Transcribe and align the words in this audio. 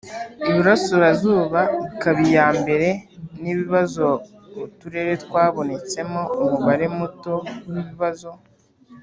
Iburasirazuba 0.49 1.59
ikaba 1.91 2.19
iya 2.27 2.47
mbere 2.61 2.87
n 3.41 3.43
ibibazo 3.53 4.05
Uturere 4.65 5.13
twabonetsemo 5.23 6.21
umubare 6.43 6.85
muto 6.97 7.33
w 7.69 7.69
ibibazo 7.81 8.29